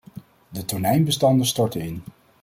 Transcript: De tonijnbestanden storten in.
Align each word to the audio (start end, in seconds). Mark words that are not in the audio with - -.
De 0.49 0.65
tonijnbestanden 0.65 1.45
storten 1.45 1.81
in. 1.81 2.03